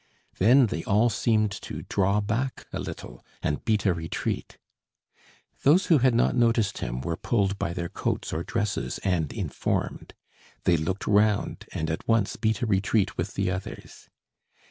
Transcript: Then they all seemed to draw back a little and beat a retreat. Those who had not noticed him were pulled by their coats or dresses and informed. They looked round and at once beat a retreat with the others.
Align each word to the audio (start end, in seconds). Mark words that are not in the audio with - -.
Then 0.39 0.65
they 0.65 0.83
all 0.85 1.11
seemed 1.11 1.51
to 1.61 1.83
draw 1.83 2.21
back 2.21 2.65
a 2.73 2.79
little 2.79 3.23
and 3.43 3.63
beat 3.63 3.85
a 3.85 3.93
retreat. 3.93 4.57
Those 5.61 5.85
who 5.93 5.99
had 5.99 6.15
not 6.15 6.35
noticed 6.35 6.79
him 6.79 7.01
were 7.01 7.15
pulled 7.15 7.59
by 7.59 7.73
their 7.73 7.87
coats 7.87 8.33
or 8.33 8.41
dresses 8.43 8.97
and 9.03 9.31
informed. 9.31 10.15
They 10.63 10.75
looked 10.75 11.05
round 11.05 11.65
and 11.71 11.87
at 11.91 12.07
once 12.07 12.35
beat 12.35 12.63
a 12.63 12.65
retreat 12.65 13.15
with 13.15 13.35
the 13.35 13.51
others. 13.51 14.09